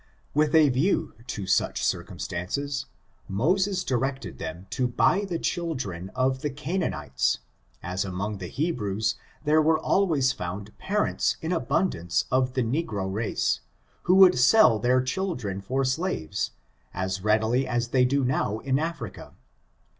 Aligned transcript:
With 0.33 0.55
a 0.55 0.69
view 0.69 1.13
to 1.27 1.45
such 1.45 1.85
circumstances, 1.85 2.87
Moses 3.27 3.83
directed 3.83 4.41
(hem 4.41 4.65
to 4.71 4.87
buy 4.87 5.25
the 5.25 5.37
children 5.37 6.09
of 6.15 6.41
the 6.41 6.49
Canaanites, 6.49 7.37
as 7.83 8.03
among 8.03 8.39
the 8.39 8.47
Hebrews 8.47 9.13
there 9.43 9.61
were 9.61 9.77
always 9.77 10.31
found 10.31 10.75
parents 10.79 11.37
in 11.39 11.51
abundance 11.51 12.25
of 12.31 12.53
the 12.55 12.63
negro 12.63 13.13
race, 13.13 13.59
who 14.09 14.15
would 14.15 14.39
sell 14.39 14.79
their 14.79 15.03
children 15.03 15.61
for 15.61 15.85
slaves, 15.85 16.49
as 16.95 17.21
readily 17.23 17.67
as 17.67 17.89
they 17.89 18.03
do 18.03 18.23
now 18.25 18.57
in 18.57 18.79
Af 18.79 19.01
rica. 19.01 19.35